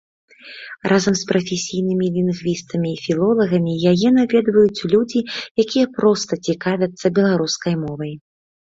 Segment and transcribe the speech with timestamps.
[0.91, 5.19] Разам з прафесійнымі лінгвістамі і філолагамі яе наведваюць людзі,
[5.67, 8.13] якія проста цікавіцца беларускай мовай.